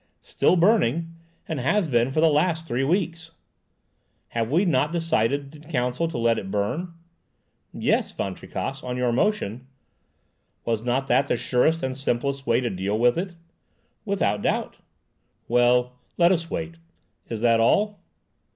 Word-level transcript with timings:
"Still 0.23 0.55
burning, 0.55 1.13
and 1.47 1.59
has 1.59 1.87
been 1.87 2.11
for 2.11 2.21
the 2.21 2.27
last 2.27 2.67
three 2.67 2.83
weeks." 2.83 3.33
"Have 4.29 4.49
we 4.49 4.65
not 4.65 4.91
decided 4.91 5.55
in 5.55 5.63
council 5.71 6.07
to 6.07 6.17
let 6.17 6.39
it 6.39 6.49
burn?" 6.49 6.93
"Yes, 7.71 8.11
Van 8.11 8.33
Tricasse—on 8.33 8.97
your 8.97 9.11
motion." 9.11 9.67
"Was 10.65 10.83
not 10.83 11.05
that 11.05 11.27
the 11.27 11.37
surest 11.37 11.83
and 11.83 11.95
simplest 11.95 12.47
way 12.47 12.59
to 12.61 12.71
deal 12.71 12.97
with 12.97 13.15
it?" 13.15 13.35
"Without 14.03 14.41
doubt." 14.41 14.77
"Well, 15.47 15.93
let 16.17 16.31
us 16.31 16.49
wait. 16.49 16.77
Is 17.29 17.41
that 17.41 17.59
all?" 17.59 17.99